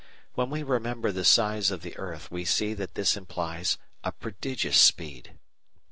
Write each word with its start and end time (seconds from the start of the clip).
When 0.33 0.49
we 0.49 0.63
remember 0.63 1.11
the 1.11 1.23
size 1.23 1.69
of 1.69 1.83
the 1.83 1.95
earth 1.95 2.31
we 2.31 2.43
see 2.43 2.73
that 2.73 2.95
this 2.95 3.15
implies 3.15 3.77
a 4.03 4.11
prodigious 4.11 4.79
speed. 4.79 5.33